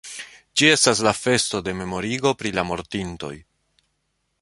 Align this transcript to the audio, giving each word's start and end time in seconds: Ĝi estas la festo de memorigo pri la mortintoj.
Ĝi 0.61 0.69
estas 0.75 1.01
la 1.07 1.13
festo 1.17 1.61
de 1.67 1.75
memorigo 1.83 2.35
pri 2.41 2.55
la 2.59 2.67
mortintoj. 2.71 3.35